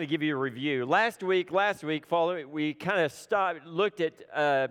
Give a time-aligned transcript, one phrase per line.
[0.00, 0.86] to give you a review.
[0.86, 4.68] Last week, last week, following, we kind of stopped, looked at uh,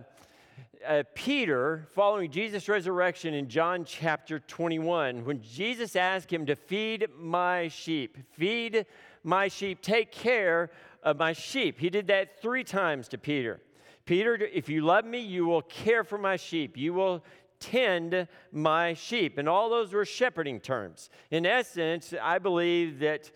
[0.85, 7.07] uh, Peter following Jesus' resurrection in John chapter 21, when Jesus asked him to feed
[7.17, 8.85] my sheep, feed
[9.23, 10.69] my sheep, take care
[11.03, 11.79] of my sheep.
[11.79, 13.59] He did that three times to Peter.
[14.05, 16.77] Peter, if you love me, you will care for my sheep.
[16.77, 17.23] You will
[17.59, 19.37] tend my sheep.
[19.37, 21.09] And all those were shepherding terms.
[21.31, 23.31] In essence, I believe that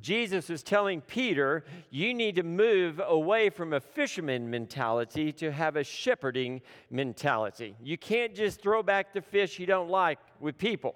[0.00, 5.76] Jesus was telling Peter, you need to move away from a fisherman mentality to have
[5.76, 6.60] a shepherding
[6.90, 7.76] mentality.
[7.82, 10.94] You can't just throw back the fish you don't like with people.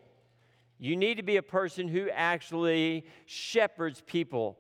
[0.79, 4.59] You need to be a person who actually shepherds people,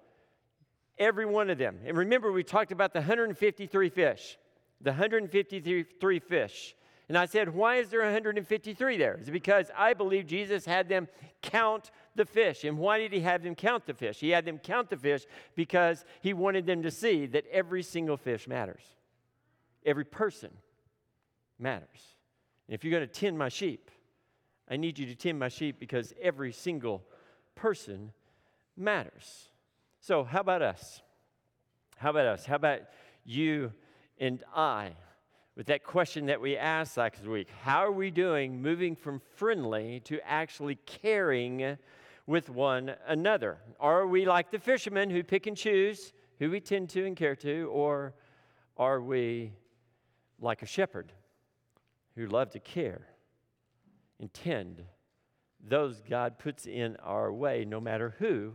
[0.99, 1.79] every one of them.
[1.85, 4.39] And remember, we talked about the 153 fish.
[4.83, 6.75] The 153 fish.
[7.09, 9.19] And I said, why is there 153 there?
[9.21, 11.09] Is it because I believe Jesus had them
[11.43, 12.65] count the fish.
[12.65, 14.21] And why did he have them count the fish?
[14.21, 15.25] He had them count the fish
[15.55, 18.83] because he wanted them to see that every single fish matters.
[19.87, 20.51] Every person
[21.59, 22.15] matters.
[22.69, 23.91] And if you're going to tend my sheep,
[24.69, 27.03] I need you to tend my sheep because every single
[27.55, 28.13] person
[28.77, 29.49] matters.
[30.01, 31.01] So, how about us?
[31.97, 32.45] How about us?
[32.45, 32.81] How about
[33.25, 33.73] you
[34.19, 34.93] and I?
[35.57, 40.01] with that question that we asked last week How are we doing moving from friendly
[40.05, 41.77] to actually caring
[42.31, 43.59] with one another?
[43.81, 47.35] Are we like the fishermen who pick and choose who we tend to and care
[47.35, 48.15] to, or
[48.77, 49.53] are we
[50.41, 51.13] like a shepherd
[52.15, 53.09] who love to care
[54.21, 54.85] and tend
[55.61, 58.53] those God puts in our way, no matter who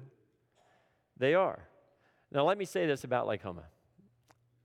[1.17, 1.67] they are?
[2.31, 3.65] Now, let me say this about Lake Homa.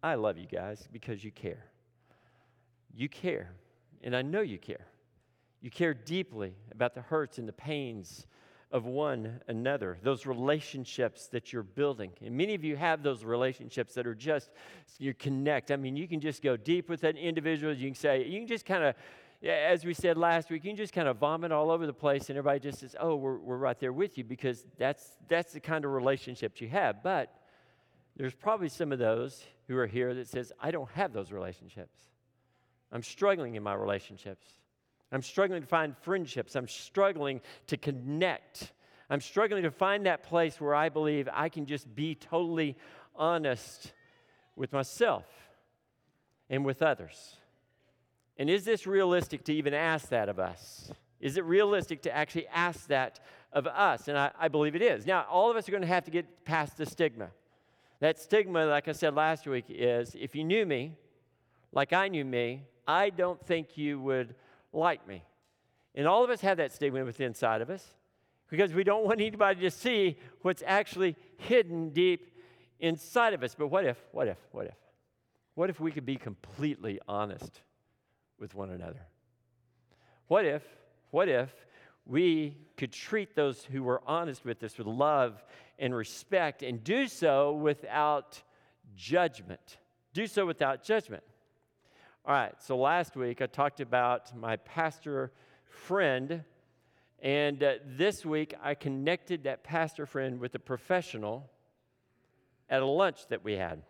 [0.04, 1.64] I love you guys because you care.
[2.94, 3.50] You care,
[4.04, 4.86] and I know you care.
[5.60, 8.28] You care deeply about the hurts and the pains
[8.72, 12.12] of one another, those relationships that you're building.
[12.24, 14.50] And many of you have those relationships that are just,
[14.98, 15.70] you connect.
[15.72, 17.72] I mean, you can just go deep with that individual.
[17.74, 18.94] You can say, you can just kind of,
[19.42, 22.28] as we said last week, you can just kind of vomit all over the place,
[22.28, 25.60] and everybody just says, oh, we're, we're right there with you because that's, that's the
[25.60, 27.02] kind of relationships you have.
[27.02, 27.34] But
[28.16, 31.98] there's probably some of those who are here that says, I don't have those relationships.
[32.92, 34.46] I'm struggling in my relationships.
[35.12, 36.54] I'm struggling to find friendships.
[36.54, 38.72] I'm struggling to connect.
[39.08, 42.76] I'm struggling to find that place where I believe I can just be totally
[43.16, 43.92] honest
[44.54, 45.24] with myself
[46.48, 47.36] and with others.
[48.36, 50.92] And is this realistic to even ask that of us?
[51.20, 53.20] Is it realistic to actually ask that
[53.52, 54.08] of us?
[54.08, 55.06] And I, I believe it is.
[55.06, 57.30] Now, all of us are going to have to get past the stigma.
[57.98, 60.92] That stigma, like I said last week, is if you knew me
[61.72, 64.34] like I knew me, I don't think you would
[64.72, 65.24] like me.
[65.94, 67.84] And all of us have that stigma within inside of us
[68.48, 72.38] because we don't want anybody to see what's actually hidden deep
[72.78, 73.54] inside of us.
[73.54, 74.74] But what if, what if, what if?
[75.54, 77.60] What if we could be completely honest
[78.38, 79.06] with one another?
[80.28, 80.62] What if,
[81.10, 81.52] what if
[82.06, 85.44] we could treat those who were honest with us with love
[85.78, 88.40] and respect and do so without
[88.96, 89.78] judgment?
[90.14, 91.22] Do so without judgment.
[92.30, 95.32] All right, so last week I talked about my pastor
[95.64, 96.44] friend,
[97.20, 101.50] and uh, this week I connected that pastor friend with a professional
[102.68, 103.82] at a lunch that we had.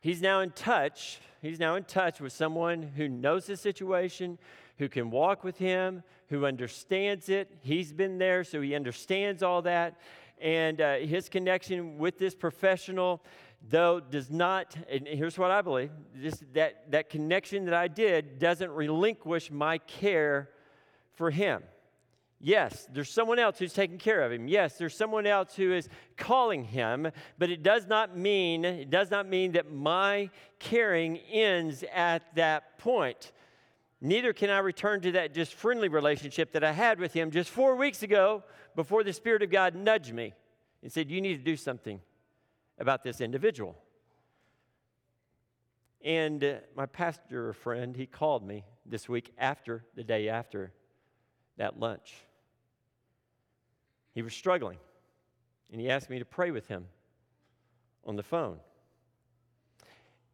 [0.00, 1.18] He's now in touch.
[1.42, 4.38] He's now in touch with someone who knows the situation,
[4.78, 7.54] who can walk with him, who understands it.
[7.60, 10.00] He's been there, so he understands all that.
[10.40, 13.22] And uh, his connection with this professional
[13.70, 18.38] though does not and here's what i believe this, that, that connection that i did
[18.38, 20.50] doesn't relinquish my care
[21.14, 21.62] for him.
[22.40, 24.48] Yes there's someone else who's taking care of him.
[24.48, 29.10] Yes there's someone else who is calling him but it does not mean it does
[29.10, 33.32] not mean that my caring ends at that point.
[34.00, 37.48] Neither can i return to that just friendly relationship that i had with him just
[37.48, 38.42] four weeks ago
[38.76, 40.34] before the spirit of god nudged me
[40.82, 42.00] and said you need to do something
[42.78, 43.76] about this individual.
[46.02, 50.72] And uh, my pastor friend, he called me this week after the day after
[51.56, 52.14] that lunch.
[54.12, 54.78] He was struggling,
[55.72, 56.86] and he asked me to pray with him
[58.04, 58.58] on the phone.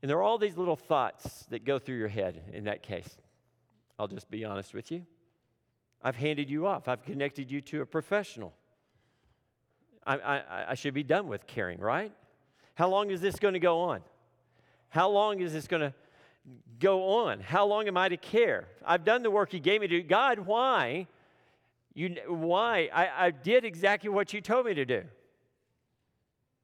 [0.02, 3.18] And there are all these little thoughts that go through your head in that case.
[3.98, 5.04] I'll just be honest with you.
[6.02, 8.54] I've handed you off, I've connected you to a professional.
[10.06, 12.12] I, I, I should be done with caring, right?
[12.80, 14.00] How long is this going to go on?
[14.88, 15.92] How long is this going to
[16.78, 17.40] go on?
[17.40, 18.68] How long am I to care?
[18.82, 20.02] I've done the work you gave me to do.
[20.02, 21.06] God, why?
[21.92, 22.88] You, why?
[22.90, 25.02] I, I did exactly what you told me to do.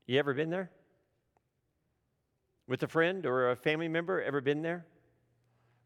[0.06, 0.70] You ever been there?
[2.66, 4.86] With a friend or a family member, ever been there?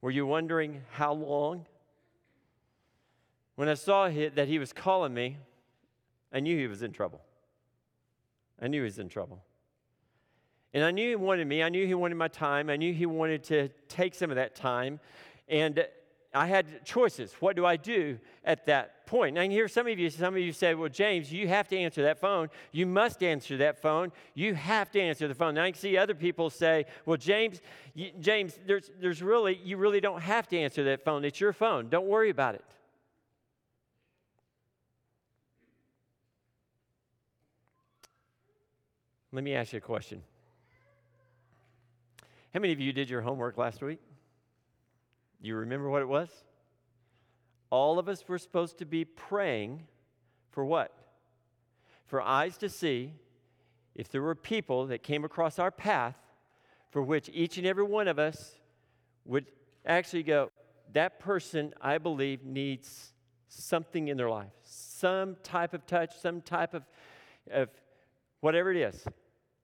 [0.00, 1.66] Were you wondering how long?
[3.56, 5.38] When I saw that he was calling me,
[6.32, 7.20] I knew he was in trouble.
[8.62, 9.42] I knew he was in trouble.
[10.72, 11.62] And I knew he wanted me.
[11.62, 12.70] I knew he wanted my time.
[12.70, 15.00] I knew he wanted to take some of that time.
[15.48, 15.84] And
[16.32, 17.32] I had choices.
[17.40, 19.36] What do I do at that point?
[19.36, 21.76] And I hear some of you, some of you say, well, James, you have to
[21.76, 22.50] answer that phone.
[22.70, 24.12] You must answer that phone.
[24.34, 25.54] You have to answer the phone.
[25.54, 27.60] Now I can see other people say, well, James,
[28.20, 31.24] James, there's, there's really, you really don't have to answer that phone.
[31.24, 31.88] It's your phone.
[31.88, 32.64] Don't worry about it.
[39.32, 40.22] Let me ask you a question.
[42.52, 44.00] How many of you did your homework last week?
[45.40, 46.28] You remember what it was?
[47.70, 49.86] All of us were supposed to be praying
[50.50, 50.92] for what?
[52.06, 53.12] For eyes to see
[53.94, 56.16] if there were people that came across our path
[56.90, 58.56] for which each and every one of us
[59.24, 59.46] would
[59.86, 60.50] actually go,
[60.92, 63.12] that person, I believe, needs
[63.46, 66.82] something in their life, some type of touch, some type of,
[67.52, 67.68] of
[68.40, 69.04] whatever it is.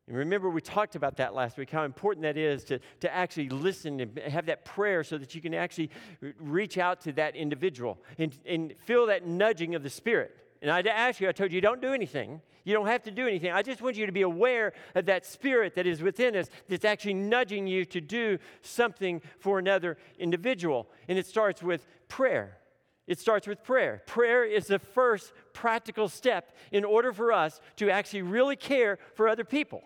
[0.09, 3.49] And remember, we talked about that last week, how important that is to, to actually
[3.49, 5.91] listen and have that prayer so that you can actually
[6.39, 10.37] reach out to that individual and, and feel that nudging of the Spirit.
[10.63, 12.41] And I asked you, I told you, don't do anything.
[12.65, 13.53] You don't have to do anything.
[13.53, 16.85] I just want you to be aware of that spirit that is within us that's
[16.85, 20.89] actually nudging you to do something for another individual.
[21.09, 22.59] And it starts with prayer.
[23.07, 24.03] It starts with prayer.
[24.07, 29.29] Prayer is the first practical step in order for us to actually really care for
[29.29, 29.85] other people.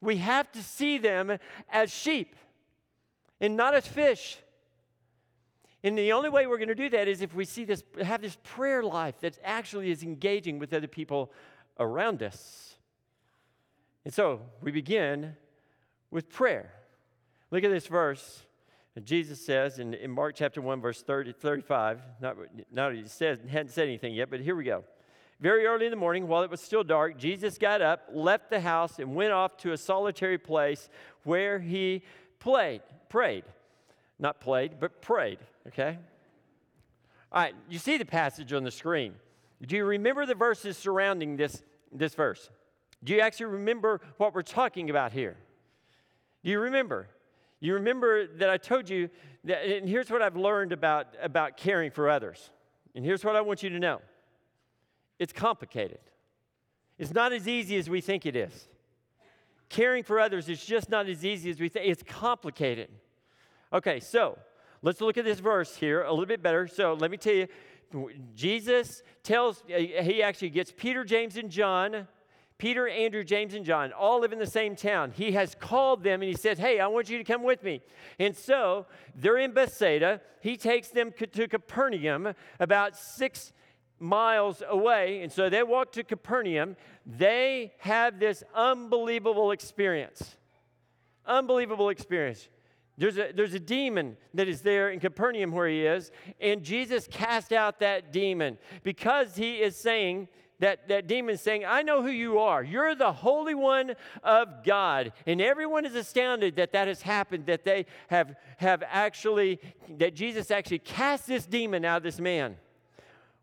[0.00, 1.38] We have to see them
[1.68, 2.34] as sheep
[3.40, 4.38] and not as fish.
[5.82, 8.20] And the only way we're going to do that is if we see this, have
[8.20, 11.32] this prayer life that actually is engaging with other people
[11.78, 12.76] around us.
[14.04, 15.36] And so we begin
[16.10, 16.72] with prayer.
[17.50, 18.42] Look at this verse.
[19.04, 22.36] Jesus says in, in Mark chapter 1, verse 30, 35, not,
[22.70, 24.84] not he says, hadn't said anything yet, but here we go.
[25.40, 28.60] Very early in the morning, while it was still dark, Jesus got up, left the
[28.60, 30.90] house, and went off to a solitary place
[31.24, 32.02] where he
[32.38, 33.44] played, prayed.
[34.18, 35.38] Not played, but prayed,
[35.68, 35.98] okay?
[37.32, 39.14] All right, you see the passage on the screen.
[39.66, 42.50] Do you remember the verses surrounding this, this verse?
[43.02, 45.38] Do you actually remember what we're talking about here?
[46.44, 47.08] Do you remember?
[47.60, 49.08] You remember that I told you
[49.44, 52.50] that, and here's what I've learned about, about caring for others.
[52.94, 54.00] And here's what I want you to know
[55.20, 56.00] it's complicated.
[56.98, 58.68] It's not as easy as we think it is.
[59.68, 61.86] Caring for others is just not as easy as we think.
[61.86, 62.88] It's complicated.
[63.72, 64.38] Okay, so
[64.82, 66.66] let's look at this verse here a little bit better.
[66.66, 67.46] So let me tell you,
[68.34, 72.08] Jesus tells, uh, he actually gets Peter, James, and John.
[72.56, 75.12] Peter, Andrew, James, and John all live in the same town.
[75.14, 77.80] He has called them and he said, Hey, I want you to come with me.
[78.18, 80.20] And so they're in Bethsaida.
[80.42, 83.52] He takes them to Capernaum, about six
[84.00, 85.22] miles away.
[85.22, 86.76] And so they walk to Capernaum.
[87.06, 90.36] They have this unbelievable experience.
[91.26, 92.48] Unbelievable experience.
[92.98, 97.08] There's a, there's a demon that is there in Capernaum where he is, and Jesus
[97.10, 100.28] cast out that demon because he is saying,
[100.60, 102.62] that, that demon saying, I know who you are.
[102.62, 105.12] You're the Holy One of God.
[105.26, 109.58] And everyone is astounded that that has happened, that they have, have actually,
[109.96, 112.56] that Jesus actually cast this demon out of this man.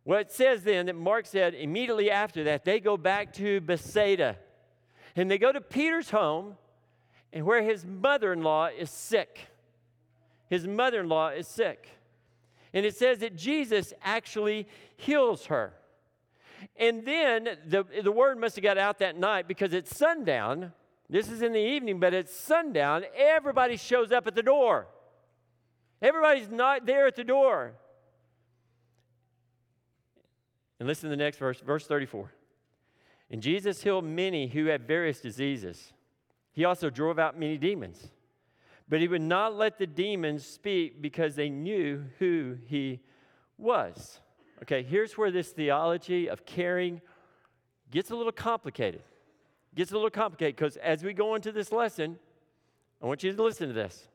[0.07, 4.37] Well, it says then that Mark said immediately after that, they go back to Bethsaida.
[5.17, 6.55] And they go to Peter's home,
[7.33, 9.49] and where his mother in law is sick.
[10.49, 11.89] His mother in law is sick.
[12.73, 15.73] And it says that Jesus actually heals her.
[16.77, 20.71] And then the, the word must have got out that night because it's sundown.
[21.09, 23.03] This is in the evening, but it's sundown.
[23.13, 24.87] Everybody shows up at the door.
[26.01, 27.73] Everybody's not there at the door.
[30.79, 32.31] And listen to the next verse, verse 34.
[33.29, 35.93] And Jesus healed many who had various diseases.
[36.53, 38.11] He also drove out many demons.
[38.89, 43.01] But he would not let the demons speak because they knew who he
[43.57, 44.19] was.
[44.63, 47.01] Okay, here's where this theology of caring
[47.91, 49.03] gets a little complicated.
[49.75, 52.17] Gets a little complicated because as we go into this lesson,
[53.01, 54.07] I want you to listen to this.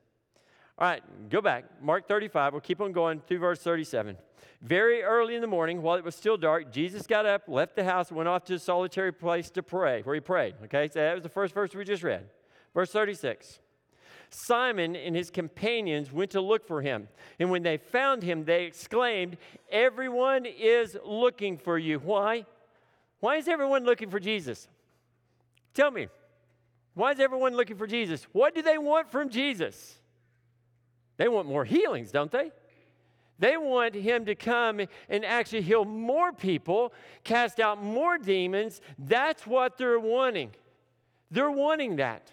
[0.77, 1.65] All right, go back.
[1.81, 2.53] Mark 35.
[2.53, 4.17] We'll keep on going through verse 37.
[4.61, 7.83] Very early in the morning, while it was still dark, Jesus got up, left the
[7.83, 10.55] house, went off to a solitary place to pray, where he prayed.
[10.63, 12.29] Okay, so that was the first verse we just read.
[12.73, 13.59] Verse 36.
[14.29, 17.07] Simon and his companions went to look for him.
[17.39, 19.37] And when they found him, they exclaimed,
[19.69, 21.99] Everyone is looking for you.
[21.99, 22.45] Why?
[23.19, 24.67] Why is everyone looking for Jesus?
[25.73, 26.07] Tell me,
[26.93, 28.23] why is everyone looking for Jesus?
[28.31, 29.97] What do they want from Jesus?
[31.17, 32.51] They want more healings, don't they?
[33.39, 34.79] They want him to come
[35.09, 36.93] and actually heal more people,
[37.23, 38.79] cast out more demons.
[38.97, 40.51] That's what they're wanting.
[41.31, 42.31] They're wanting that.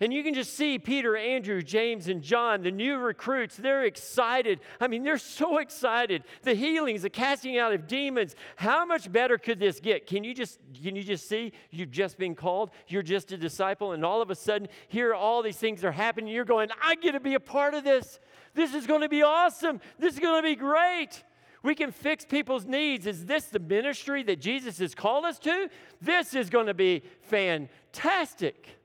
[0.00, 4.60] And you can just see Peter, Andrew, James, and John, the new recruits, they're excited.
[4.80, 6.24] I mean, they're so excited.
[6.42, 8.36] The healings, the casting out of demons.
[8.56, 10.06] How much better could this get?
[10.06, 12.70] Can you just can you just see you've just been called?
[12.88, 16.32] You're just a disciple, and all of a sudden, here all these things are happening.
[16.32, 18.18] You're going, I get to be a part of this.
[18.54, 19.80] This is going to be awesome.
[19.98, 21.22] This is going to be great.
[21.62, 23.06] We can fix people's needs.
[23.06, 25.68] Is this the ministry that Jesus has called us to?
[26.00, 28.75] This is going to be fantastic.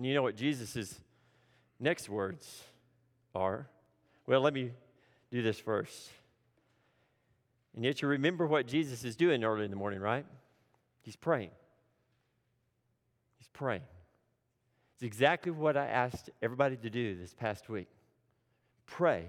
[0.00, 0.98] And you know what Jesus'
[1.78, 2.62] next words
[3.34, 3.68] are?
[4.26, 4.70] Well, let me
[5.30, 6.08] do this first.
[7.74, 10.24] And yet, you remember what Jesus is doing early in the morning, right?
[11.02, 11.50] He's praying.
[13.36, 13.82] He's praying.
[14.94, 17.88] It's exactly what I asked everybody to do this past week
[18.86, 19.26] pray.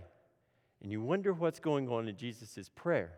[0.81, 3.11] And you wonder what's going on in Jesus' prayer.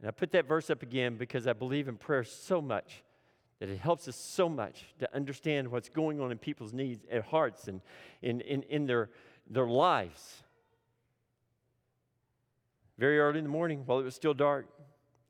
[0.00, 3.04] And I put that verse up again because I believe in prayer so much
[3.60, 7.22] that it helps us so much to understand what's going on in people's needs and
[7.22, 7.82] hearts and
[8.22, 9.10] in, in, in their,
[9.48, 10.42] their lives.
[12.98, 14.66] Very early in the morning, while it was still dark,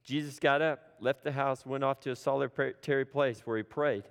[0.04, 4.04] Jesus got up, left the house, went off to a solitary place where he prayed.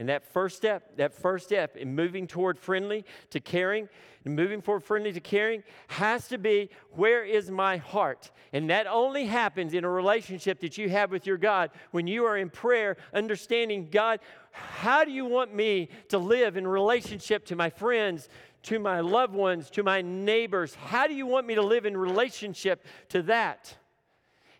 [0.00, 3.86] And that first step, that first step in moving toward friendly to caring,
[4.24, 8.30] and moving forward friendly to caring, has to be where is my heart?
[8.54, 12.24] And that only happens in a relationship that you have with your God when you
[12.24, 14.20] are in prayer, understanding God,
[14.52, 18.30] how do you want me to live in relationship to my friends,
[18.62, 20.74] to my loved ones, to my neighbors?
[20.76, 23.76] How do you want me to live in relationship to that?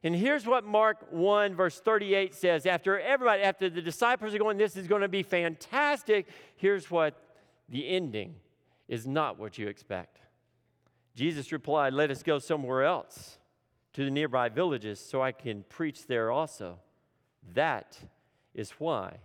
[0.03, 2.65] And here's what Mark 1, verse 38 says.
[2.65, 6.27] After everybody, after the disciples are going, this is going to be fantastic,
[6.57, 7.23] here's what
[7.69, 8.37] the ending
[8.89, 10.19] is not what you expect.
[11.15, 13.39] Jesus replied, Let us go somewhere else
[13.93, 16.79] to the nearby villages so I can preach there also.
[17.55, 17.99] That
[18.55, 19.19] is why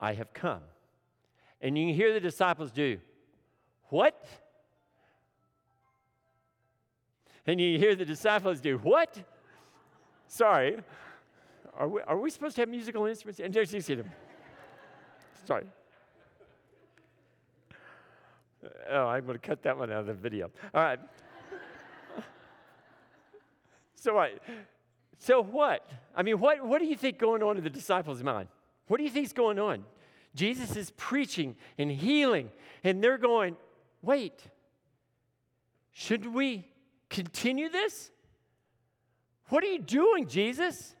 [0.00, 0.62] I have come.
[1.60, 2.98] And you can hear the disciples do,
[3.88, 4.26] What?
[7.46, 9.22] And you hear the disciples do, What?
[10.28, 10.76] Sorry.
[11.76, 13.40] Are we, are we supposed to have musical instruments?
[13.40, 14.10] And there's you see them.
[15.46, 15.64] Sorry.
[18.90, 20.50] Oh, I'm going to cut that one out of the video.
[20.74, 20.98] All right.
[23.94, 24.30] so what?
[25.18, 25.88] So what?
[26.14, 28.48] I mean, what, what do you think going on in the disciples' mind?
[28.88, 29.84] What do you think is going on?
[30.34, 32.50] Jesus is preaching and healing,
[32.84, 33.56] and they're going,
[34.02, 34.42] wait,
[35.92, 36.66] should we
[37.08, 38.10] continue this?
[39.48, 40.94] What are you doing, Jesus?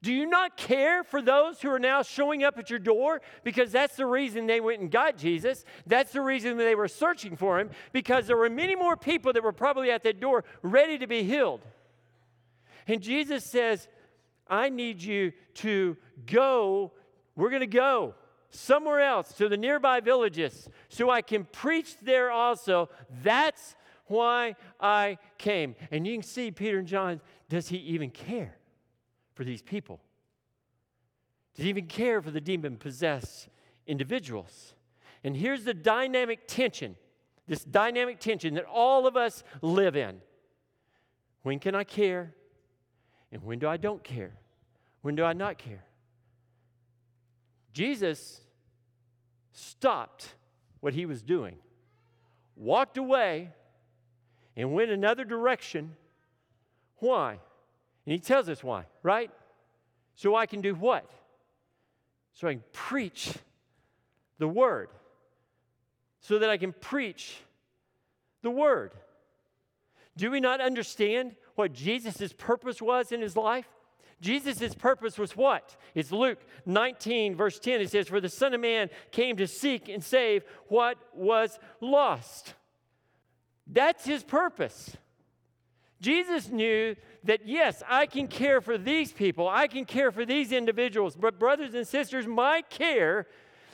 [0.00, 3.20] Do you not care for those who are now showing up at your door?
[3.42, 5.64] Because that's the reason they went and got Jesus.
[5.86, 9.42] That's the reason they were searching for him, because there were many more people that
[9.42, 11.62] were probably at that door ready to be healed.
[12.86, 13.88] And Jesus says,
[14.46, 16.92] I need you to go.
[17.34, 18.14] We're going to go
[18.50, 22.88] somewhere else to the nearby villages so I can preach there also.
[23.22, 23.74] That's
[24.06, 25.74] why I came.
[25.90, 28.56] And you can see Peter and John does he even care
[29.34, 30.00] for these people?
[31.54, 33.48] Does he even care for the demon possessed
[33.86, 34.74] individuals?
[35.24, 36.96] And here's the dynamic tension
[37.48, 40.20] this dynamic tension that all of us live in.
[41.42, 42.34] When can I care?
[43.32, 44.32] And when do I don't care?
[45.00, 45.84] When do I not care?
[47.72, 48.42] Jesus
[49.52, 50.34] stopped
[50.80, 51.56] what he was doing,
[52.54, 53.50] walked away,
[54.56, 55.96] and went another direction
[57.00, 57.32] why?
[57.32, 59.30] And he tells us why, right?
[60.14, 61.08] So I can do what?
[62.34, 63.34] So I can preach
[64.38, 64.88] the word.
[66.20, 67.36] So that I can preach
[68.42, 68.92] the word.
[70.16, 73.68] Do we not understand what Jesus' purpose was in his life?
[74.20, 75.76] Jesus' purpose was what?
[75.94, 77.80] It's Luke 19, verse 10.
[77.80, 82.54] It says, For the Son of Man came to seek and save what was lost.
[83.66, 84.96] That's his purpose.
[86.00, 90.52] Jesus knew that, yes, I can care for these people, I can care for these
[90.52, 93.26] individuals, but, brothers and sisters, my care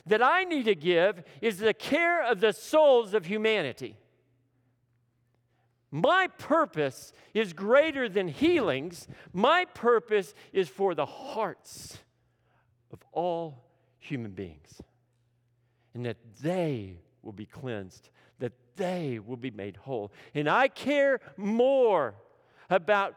[0.07, 3.97] that I need to give is the care of the souls of humanity.
[5.91, 9.07] My purpose is greater than healings.
[9.33, 11.99] My purpose is for the hearts
[12.93, 13.65] of all
[13.99, 14.83] human beings.
[15.95, 18.11] And that they will be cleansed
[18.77, 20.13] they will be made whole.
[20.35, 22.15] And I care more
[22.71, 23.17] about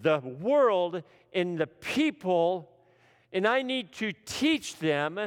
[0.00, 2.70] the world and the people
[3.34, 5.18] and I need to teach them.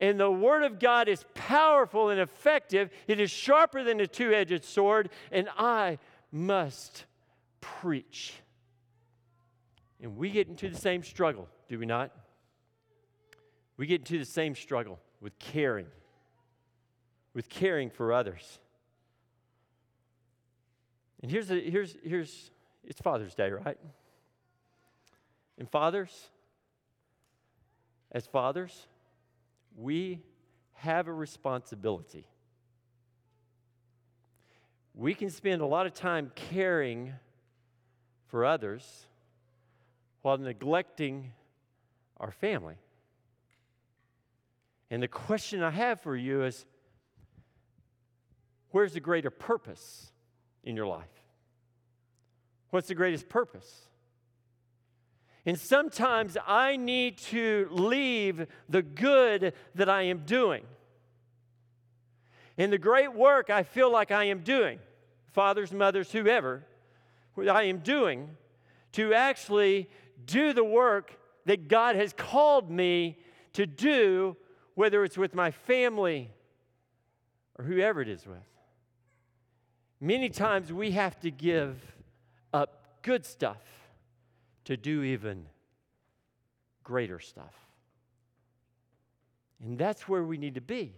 [0.00, 2.90] And the Word of God is powerful and effective.
[3.06, 5.98] It is sharper than a two edged sword, and I
[6.32, 7.04] must
[7.60, 8.34] preach.
[10.02, 12.10] And we get into the same struggle, do we not?
[13.76, 15.86] We get into the same struggle with caring,
[17.32, 18.58] with caring for others.
[21.24, 22.50] And here's, the, here's, here's
[22.86, 23.78] it's Father's Day, right?
[25.56, 26.28] And fathers,
[28.12, 28.86] as fathers,
[29.74, 30.20] we
[30.74, 32.26] have a responsibility.
[34.94, 37.14] We can spend a lot of time caring
[38.26, 39.06] for others
[40.20, 41.32] while neglecting
[42.18, 42.76] our family.
[44.90, 46.66] And the question I have for you is
[48.72, 50.10] where's the greater purpose
[50.64, 51.04] in your life?
[52.70, 53.88] What's the greatest purpose?
[55.46, 60.64] And sometimes I need to leave the good that I am doing.
[62.56, 64.78] And the great work I feel like I am doing,
[65.32, 66.64] fathers, mothers, whoever,
[67.34, 68.36] what I am doing
[68.92, 69.90] to actually
[70.24, 73.18] do the work that God has called me
[73.52, 74.36] to do,
[74.74, 76.30] whether it's with my family
[77.58, 78.53] or whoever it is with.
[80.04, 81.80] Many times we have to give
[82.52, 83.62] up good stuff
[84.66, 85.46] to do even
[86.82, 87.54] greater stuff.
[89.64, 90.92] And that's where we need to be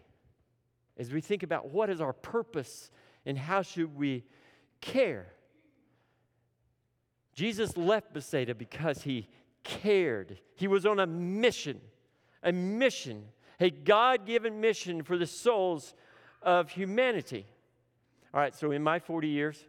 [0.98, 2.90] as we think about what is our purpose
[3.25, 4.25] and how should we
[4.80, 5.28] care.
[7.32, 9.28] Jesus left Bethsaida because he
[9.62, 10.40] cared.
[10.56, 11.80] He was on a mission,
[12.42, 13.26] a mission,
[13.60, 15.94] a God given mission for the souls
[16.42, 17.46] of humanity.
[18.35, 19.64] All right, so in my 40 years,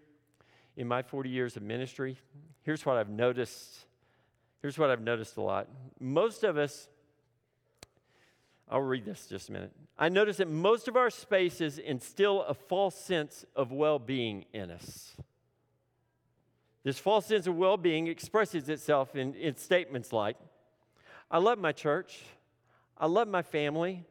[0.75, 2.17] in my 40 years of ministry,
[2.63, 3.85] here's what I've noticed.
[4.61, 5.67] Here's what I've noticed a lot.
[5.99, 6.89] Most of us,
[8.69, 9.71] I'll read this just a minute.
[9.97, 14.69] I notice that most of our spaces instill a false sense of well being in
[14.69, 15.15] us.
[16.83, 20.37] This false sense of well being expresses itself in, in statements like,
[21.29, 22.23] I love my church.
[22.97, 24.05] I love my family,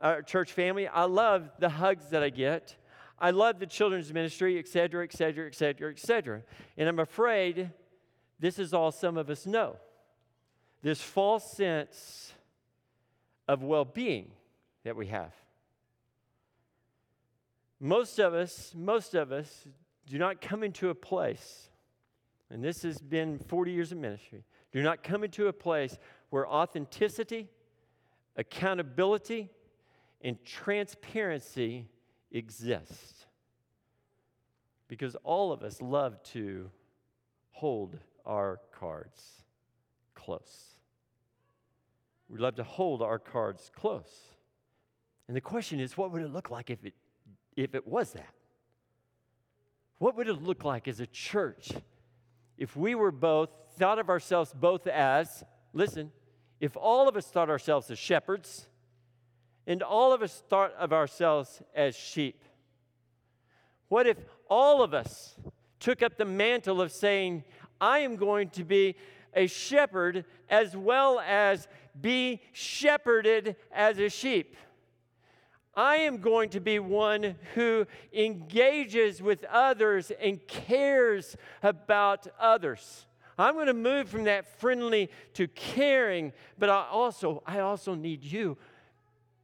[0.00, 0.88] our church family.
[0.88, 2.76] I love the hugs that I get.
[3.22, 6.42] I love the children's ministry, et cetera, et cetera, et cetera, et cetera.
[6.76, 7.70] And I'm afraid
[8.40, 9.76] this is all some of us know
[10.82, 12.34] this false sense
[13.46, 14.32] of well being
[14.82, 15.32] that we have.
[17.78, 19.68] Most of us, most of us
[20.06, 21.70] do not come into a place,
[22.50, 25.96] and this has been 40 years of ministry, do not come into a place
[26.30, 27.48] where authenticity,
[28.36, 29.50] accountability,
[30.20, 31.86] and transparency
[32.32, 33.26] exist.
[34.88, 36.70] Because all of us love to
[37.50, 39.44] hold our cards
[40.14, 40.74] close.
[42.28, 44.10] We love to hold our cards close.
[45.28, 46.94] And the question is, what would it look like if it,
[47.56, 48.34] if it was that?
[49.98, 51.70] What would it look like as a church
[52.58, 55.42] if we were both, thought of ourselves both as,
[55.72, 56.12] listen,
[56.60, 58.68] if all of us thought ourselves as shepherds
[59.66, 62.42] and all of us thought of ourselves as sheep?
[63.88, 64.16] What if
[64.48, 65.36] all of us
[65.78, 67.44] took up the mantle of saying,
[67.80, 68.96] I am going to be
[69.34, 71.68] a shepherd as well as
[72.00, 74.56] be shepherded as a sheep?
[75.74, 83.06] I am going to be one who engages with others and cares about others.
[83.38, 88.22] I'm going to move from that friendly to caring, but I also I also need
[88.22, 88.58] you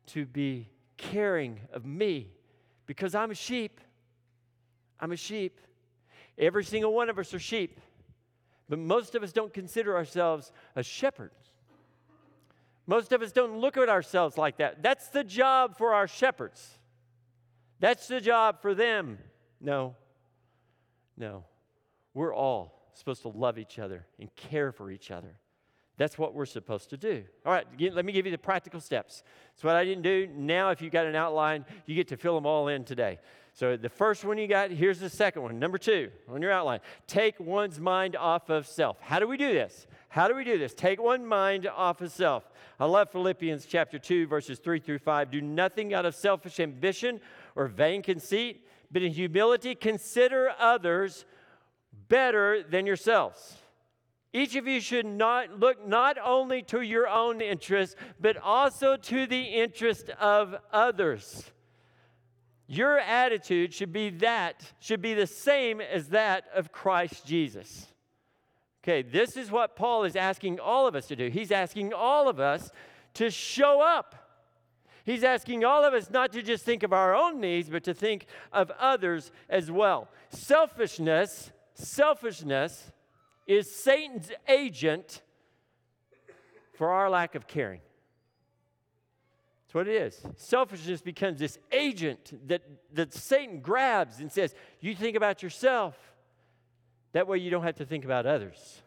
[0.08, 2.32] to be caring of me
[2.86, 3.80] because I'm a sheep.
[5.00, 5.60] I'm a sheep.
[6.36, 7.80] Every single one of us are sheep.
[8.68, 11.52] But most of us don't consider ourselves as shepherds.
[12.86, 14.82] Most of us don't look at ourselves like that.
[14.82, 16.78] That's the job for our shepherds.
[17.80, 19.18] That's the job for them.
[19.60, 19.94] No,
[21.16, 21.44] no.
[22.14, 25.36] We're all supposed to love each other and care for each other.
[25.98, 27.24] That's what we're supposed to do.
[27.44, 29.24] All right, let me give you the practical steps.
[29.54, 30.28] It's what I didn't do.
[30.32, 33.18] Now, if you got an outline, you get to fill them all in today.
[33.52, 35.58] So, the first one you got, here's the second one.
[35.58, 38.96] Number two on your outline take one's mind off of self.
[39.00, 39.88] How do we do this?
[40.08, 40.72] How do we do this?
[40.72, 42.44] Take one mind off of self.
[42.78, 45.32] I love Philippians chapter 2, verses 3 through 5.
[45.32, 47.20] Do nothing out of selfish ambition
[47.56, 51.24] or vain conceit, but in humility consider others
[52.08, 53.56] better than yourselves.
[54.32, 59.26] Each of you should not look not only to your own interest, but also to
[59.26, 61.50] the interest of others.
[62.66, 67.86] Your attitude should be that, should be the same as that of Christ Jesus.
[68.84, 71.28] Okay, this is what Paul is asking all of us to do.
[71.28, 72.70] He's asking all of us
[73.14, 74.14] to show up.
[75.04, 77.94] He's asking all of us not to just think of our own needs, but to
[77.94, 80.08] think of others as well.
[80.28, 82.92] Selfishness, selfishness
[83.48, 85.22] is Satan's agent
[86.74, 87.80] for our lack of caring.
[89.66, 90.22] That's what it is.
[90.36, 95.96] Selfishness becomes this agent that, that Satan grabs and says, You think about yourself.
[97.12, 98.82] That way you don't have to think about others.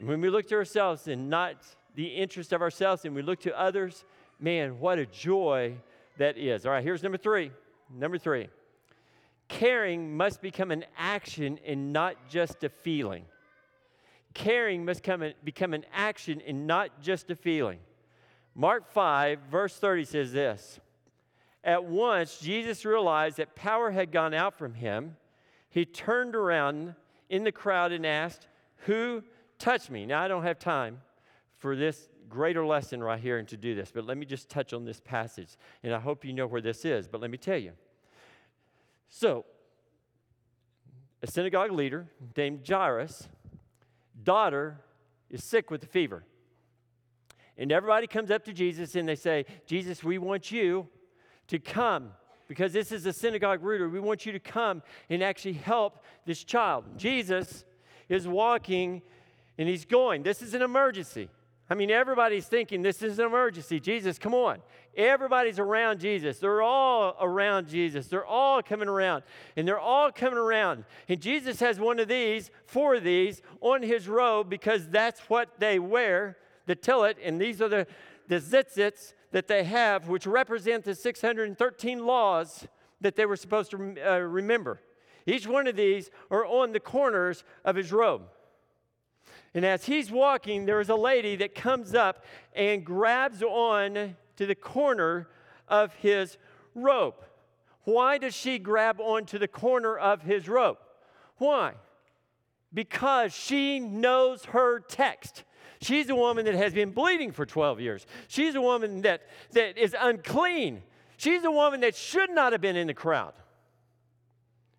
[0.00, 3.58] when we look to ourselves and not the interest of ourselves and we look to
[3.58, 4.04] others,
[4.40, 5.76] man, what a joy
[6.18, 6.66] that is.
[6.66, 7.52] All right, here's number three.
[7.88, 8.48] Number three
[9.52, 13.26] caring must become an action and not just a feeling.
[14.32, 17.78] Caring must come, and become an action and not just a feeling.
[18.54, 20.80] Mark 5, verse 30 says this
[21.62, 25.16] At once, Jesus realized that power had gone out from him.
[25.68, 26.94] He turned around
[27.28, 28.48] in the crowd and asked,
[28.86, 29.22] Who
[29.58, 30.06] touched me?
[30.06, 31.02] Now, I don't have time
[31.58, 34.72] for this greater lesson right here and to do this, but let me just touch
[34.72, 35.58] on this passage.
[35.82, 37.72] And I hope you know where this is, but let me tell you.
[39.14, 39.44] So,
[41.20, 43.28] a synagogue leader named Jairus,
[44.24, 44.80] daughter
[45.28, 46.24] is sick with a fever.
[47.58, 50.88] And everybody comes up to Jesus and they say, Jesus, we want you
[51.48, 52.12] to come
[52.48, 53.86] because this is a synagogue ruler.
[53.86, 56.84] We want you to come and actually help this child.
[56.96, 57.66] Jesus
[58.08, 59.02] is walking
[59.58, 60.22] and he's going.
[60.22, 61.28] This is an emergency.
[61.70, 63.80] I mean, everybody's thinking this is an emergency.
[63.80, 64.58] Jesus, come on.
[64.96, 66.38] Everybody's around Jesus.
[66.38, 68.08] They're all around Jesus.
[68.08, 69.22] They're all coming around.
[69.56, 70.84] And they're all coming around.
[71.08, 75.60] And Jesus has one of these, four of these, on his robe because that's what
[75.60, 77.14] they wear, the tallit.
[77.22, 77.86] And these are the,
[78.28, 82.66] the tzitzits that they have, which represent the 613 laws
[83.00, 84.80] that they were supposed to uh, remember.
[85.26, 88.22] Each one of these are on the corners of his robe.
[89.54, 94.46] And as he's walking, there is a lady that comes up and grabs on to
[94.46, 95.28] the corner
[95.68, 96.38] of his
[96.74, 97.24] rope.
[97.84, 100.78] Why does she grab onto the corner of his rope?
[101.36, 101.74] Why?
[102.72, 105.44] Because she knows her text.
[105.80, 108.06] She's a woman that has been bleeding for 12 years.
[108.28, 110.82] She's a woman that, that is unclean.
[111.16, 113.34] She's a woman that should not have been in the crowd.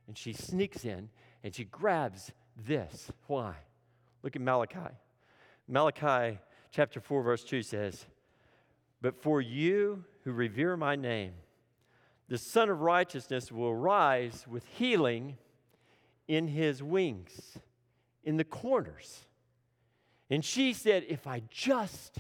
[0.08, 1.10] And she sneaks in
[1.44, 3.12] and she grabs this.
[3.28, 3.56] Why?
[4.24, 4.96] Look at Malachi.
[5.68, 6.40] Malachi
[6.72, 8.06] chapter 4, verse 2 says,
[9.02, 11.34] But for you who revere my name,
[12.30, 15.38] the Sun of Righteousness will rise with healing
[16.28, 17.58] in his wings,
[18.24, 19.26] in the corners.
[20.30, 22.20] And she said, If I just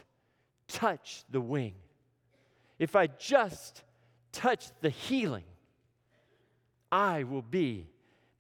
[0.68, 1.76] touch the wing,
[2.80, 3.82] if I just
[4.34, 5.46] touch the healing,
[6.92, 7.88] I will be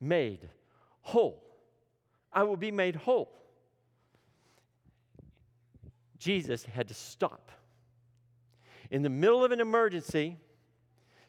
[0.01, 0.49] made
[1.01, 1.41] whole.
[2.31, 3.42] I will be made whole.
[6.23, 7.51] Jesus had to stop.
[8.89, 10.37] In the middle of an emergency,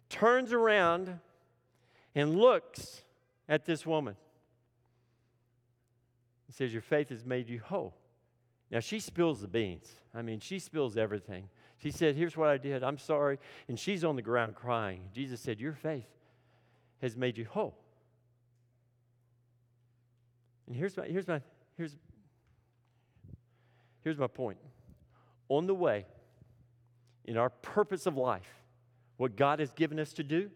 [0.08, 1.18] turns around
[2.14, 3.02] and looks
[3.48, 4.14] at this woman.
[6.46, 7.96] He says, Your faith has made you whole.
[8.70, 9.90] Now, she spills the beans.
[10.14, 11.48] I mean, she spills everything.
[11.78, 12.84] She said, Here's what I did.
[12.84, 13.40] I'm sorry.
[13.66, 15.08] And she's on the ground crying.
[15.12, 16.06] Jesus said, Your faith
[17.02, 17.76] has made you whole.
[20.68, 21.40] And here's my, here's my,
[21.76, 21.96] here's,
[24.04, 24.58] here's my point
[25.48, 26.06] on the way
[27.24, 28.62] in our purpose of life,
[29.16, 30.50] what God has given us to do,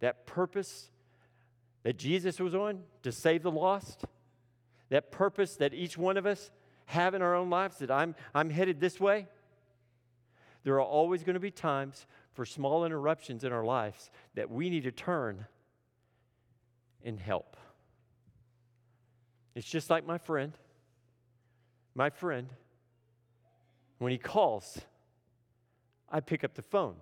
[0.00, 0.90] that purpose
[1.82, 4.04] that Jesus was on to save the lost,
[4.88, 6.50] that purpose that each one of us
[6.86, 9.26] have in our own lives, that I'm, I'm headed this way,
[10.64, 14.70] there are always going to be times for small interruptions in our lives that we
[14.70, 15.46] need to turn
[17.04, 17.56] and help.
[19.54, 20.52] It's just like my friend.
[21.94, 22.48] My friend
[24.02, 24.80] when he calls,
[26.10, 26.96] I pick up the phone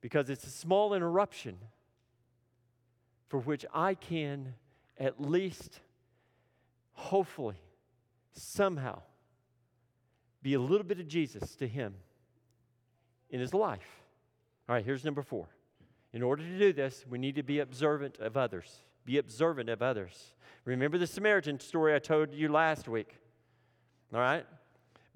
[0.00, 1.58] because it's a small interruption
[3.28, 4.54] for which I can
[4.98, 5.80] at least,
[6.92, 7.56] hopefully,
[8.32, 9.02] somehow
[10.42, 11.94] be a little bit of Jesus to him
[13.30, 14.00] in his life.
[14.68, 15.46] All right, here's number four.
[16.12, 18.80] In order to do this, we need to be observant of others.
[19.04, 20.34] Be observant of others.
[20.64, 23.16] Remember the Samaritan story I told you last week.
[24.14, 24.46] All right?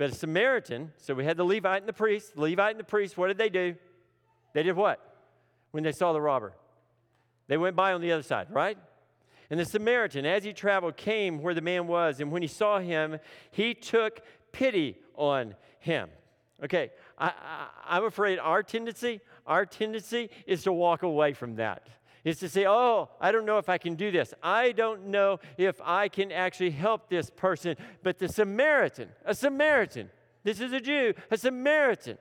[0.00, 2.34] But a Samaritan, so we had the Levite and the priest.
[2.34, 3.74] The Levite and the priest, what did they do?
[4.54, 4.98] They did what?
[5.72, 6.54] When they saw the robber.
[7.48, 8.78] They went by on the other side, right?
[9.50, 12.18] And the Samaritan, as he traveled, came where the man was.
[12.18, 13.18] And when he saw him,
[13.50, 16.08] he took pity on him.
[16.64, 21.86] Okay, I, I, I'm afraid our tendency, our tendency is to walk away from that.
[22.24, 24.34] Is to say, Oh, I don't know if I can do this.
[24.42, 27.76] I don't know if I can actually help this person.
[28.02, 30.10] But the Samaritan, a Samaritan,
[30.42, 32.18] this is a Jew, a Samaritan.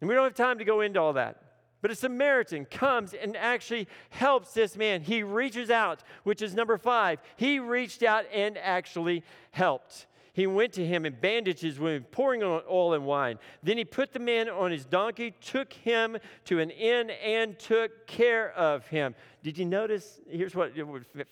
[0.00, 1.42] And we don't have time to go into all that.
[1.82, 5.00] But a Samaritan comes and actually helps this man.
[5.00, 7.20] He reaches out, which is number five.
[7.36, 10.06] He reached out and actually helped.
[10.40, 13.38] He went to him and bandaged his wound, pouring on oil and wine.
[13.62, 18.06] Then he put the man on his donkey, took him to an inn, and took
[18.06, 19.14] care of him.
[19.42, 20.18] Did you notice?
[20.26, 20.72] Here's what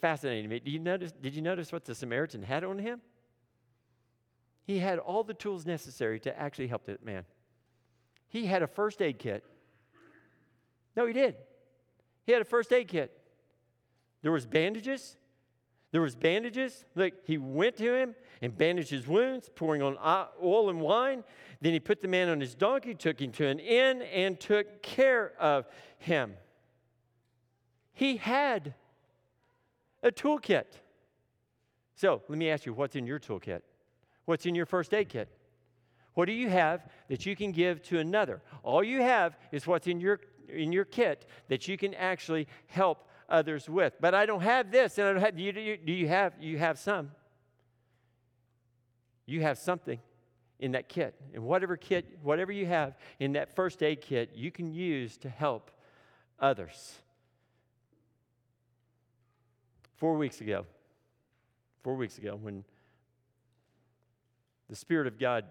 [0.02, 0.60] fascinated me.
[0.60, 1.12] Did you notice?
[1.12, 3.00] Did you notice what the Samaritan had on him?
[4.66, 7.24] He had all the tools necessary to actually help that man.
[8.28, 9.42] He had a first aid kit.
[10.94, 11.34] No, he did.
[12.26, 13.18] He had a first aid kit.
[14.20, 15.16] There was bandages.
[15.90, 16.84] There was bandages.
[16.94, 19.96] Like he went to him and bandaged his wounds, pouring on
[20.42, 21.24] oil and wine.
[21.60, 24.82] Then he put the man on his donkey, took him to an inn, and took
[24.82, 25.66] care of
[25.98, 26.34] him.
[27.92, 28.74] He had
[30.02, 30.66] a toolkit.
[31.96, 33.62] So let me ask you, what's in your toolkit?
[34.24, 35.28] What's in your first aid kit?
[36.14, 38.42] What do you have that you can give to another?
[38.62, 43.07] All you have is what's in your in your kit that you can actually help
[43.28, 43.94] others with.
[44.00, 45.36] But I don't have this, and I don't have.
[45.36, 46.34] Do you, do you, do you have?
[46.40, 47.10] You have some.
[49.26, 50.00] You have something
[50.58, 54.50] in that kit, and whatever kit, whatever you have in that first aid kit, you
[54.50, 55.70] can use to help
[56.40, 56.94] others.
[59.96, 60.66] Four weeks ago,
[61.82, 62.64] four weeks ago, when
[64.68, 65.44] the Spirit of God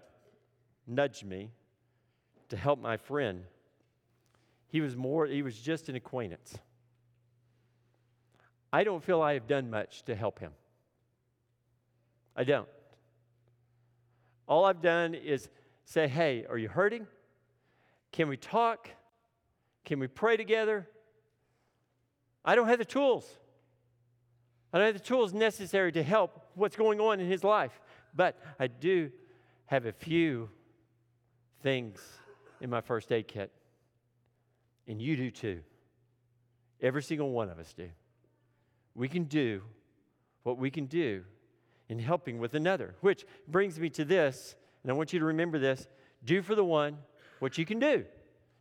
[0.86, 1.50] nudged me
[2.48, 3.44] to help my friend
[4.68, 6.58] he was more, he was just an acquaintance.
[8.72, 10.52] I don't feel I have done much to help him.
[12.36, 12.68] I don't.
[14.46, 15.48] All I've done is
[15.84, 17.06] say, hey, are you hurting?
[18.12, 18.88] Can we talk?
[19.84, 20.86] Can we pray together?
[22.44, 23.26] I don't have the tools.
[24.72, 27.80] I don't have the tools necessary to help what's going on in his life.
[28.14, 29.10] But I do
[29.66, 30.50] have a few
[31.62, 32.00] things
[32.60, 33.50] in my first aid kit.
[34.86, 35.60] And you do too.
[36.80, 37.88] Every single one of us do.
[38.98, 39.62] We can do
[40.42, 41.22] what we can do
[41.88, 45.60] in helping with another, which brings me to this, and I want you to remember
[45.60, 45.86] this
[46.24, 46.98] do for the one
[47.38, 48.04] what you can do.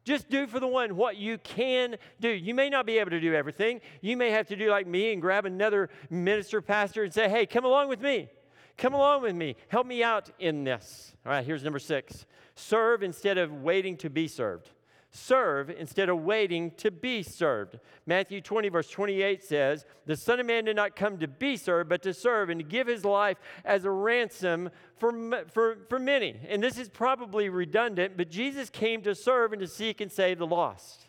[0.04, 2.30] Just do for the one what you can do.
[2.30, 3.82] You may not be able to do everything.
[4.00, 7.48] You may have to do like me and grab another minister, pastor, and say, hey,
[7.48, 8.30] come along with me.
[8.78, 9.56] Come along with me.
[9.70, 11.14] Help me out in this.
[11.26, 14.70] All right, here's number six serve instead of waiting to be served
[15.12, 17.80] serve instead of waiting to be served.
[18.06, 21.90] Matthew 20, verse 28 says, The Son of Man did not come to be served,
[21.90, 26.36] but to serve and to give his life as a ransom for, for, for many.
[26.48, 30.40] And this is probably redundant, but Jesus came to serve and to seek and save
[30.40, 31.08] the lost.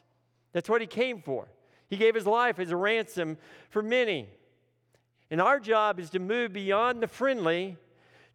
[0.53, 1.49] That's what he came for.
[1.89, 3.39] He gave his life as a ransom
[3.71, 4.29] for many.
[5.31, 7.77] And our job is to move beyond the friendly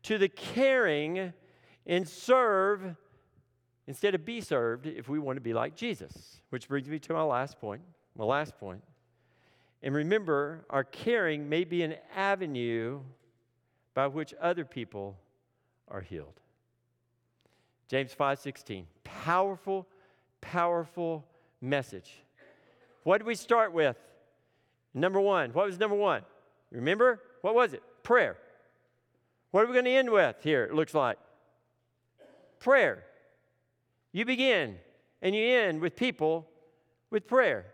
[0.03, 1.33] to the caring
[1.85, 2.95] and serve
[3.87, 6.41] instead of be served if we want to be like Jesus.
[6.49, 7.81] Which brings me to my last point.
[8.15, 8.83] My last point.
[9.81, 13.01] And remember, our caring may be an avenue
[13.93, 15.17] by which other people
[15.89, 16.39] are healed.
[17.89, 18.85] James 5:16.
[19.03, 19.87] Powerful,
[20.41, 21.25] powerful
[21.61, 22.23] message.
[23.03, 23.97] What did we start with?
[24.93, 25.51] Number 1.
[25.51, 26.23] What was number 1?
[26.71, 27.21] Remember?
[27.41, 27.83] What was it?
[28.03, 28.37] Prayer.
[29.51, 30.63] What are we going to end with here?
[30.63, 31.17] It looks like
[32.59, 33.03] prayer.
[34.13, 34.77] You begin
[35.21, 36.47] and you end with people
[37.09, 37.65] with prayer.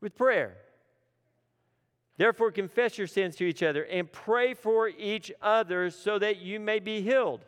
[0.00, 0.58] With prayer.
[2.18, 6.60] Therefore, confess your sins to each other and pray for each other so that you
[6.60, 7.44] may be healed.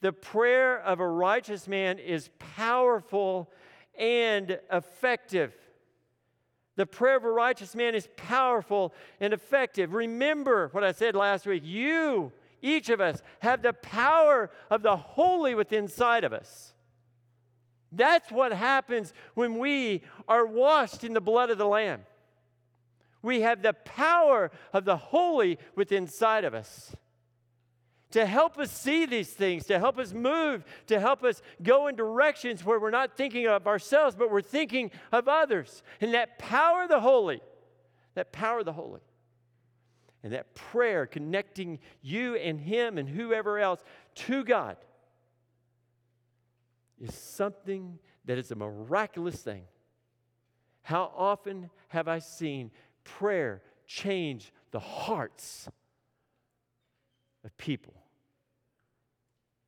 [0.00, 3.50] The prayer of a righteous man is powerful
[3.98, 5.52] and effective.
[6.76, 9.92] The prayer of a righteous man is powerful and effective.
[9.92, 11.64] Remember what I said last week.
[11.66, 16.72] You, each of us, have the power of the holy within inside of us.
[17.92, 22.02] That's what happens when we are washed in the blood of the Lamb.
[23.22, 26.94] We have the power of the holy within inside of us
[28.10, 31.96] to help us see these things, to help us move, to help us go in
[31.96, 35.82] directions where we're not thinking of ourselves, but we're thinking of others.
[36.00, 37.42] And that power of the holy,
[38.14, 39.00] that power of the holy,
[40.22, 43.82] and that prayer connecting you and Him and whoever else
[44.14, 44.76] to God
[47.00, 49.64] is something that is a miraculous thing.
[50.82, 52.70] How often have I seen
[53.04, 55.68] prayer change the hearts
[57.44, 57.94] of people?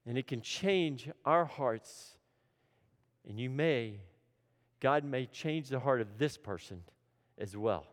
[0.07, 2.17] And it can change our hearts,
[3.29, 4.01] and you may
[4.81, 6.83] God may change the heart of this person
[7.39, 7.87] as well.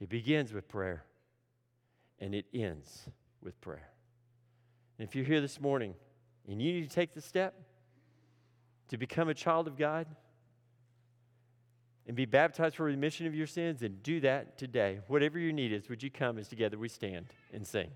[0.00, 1.04] It begins with prayer
[2.20, 3.08] and it ends
[3.42, 3.90] with prayer.
[4.98, 5.94] And if you're here this morning
[6.48, 7.54] and you need to take the step
[8.90, 10.06] to become a child of God
[12.06, 14.98] and be baptized for remission of your sins, then do that today.
[15.06, 17.88] Whatever your need is, would you come as together we stand and sing?